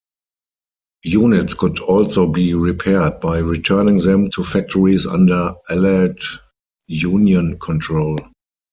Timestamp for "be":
2.25-2.55